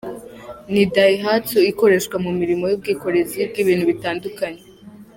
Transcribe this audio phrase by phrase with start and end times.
[0.73, 4.61] Ni Daihatsu, ikoreshwa mu mirimo y’ubwikorezi bw’ibintu bitandukanye.